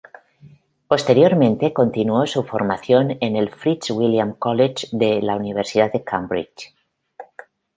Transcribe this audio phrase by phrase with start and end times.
[0.87, 6.73] Posteriormente, continuó su formación en el Fitzwilliam College de la Universidad de Cambridge.